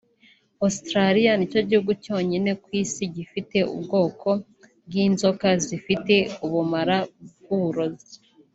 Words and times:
Australia 0.67 1.31
ni 1.35 1.45
cyo 1.51 1.61
gihugu 1.69 1.91
cyonyine 2.03 2.51
ku 2.63 2.69
isi 2.83 3.03
gifite 3.15 3.57
ubwoko 3.75 4.29
bw’inzoka 4.87 5.47
zifite 5.65 6.15
ubumara 6.45 6.97
bw’uburozi 7.41 8.15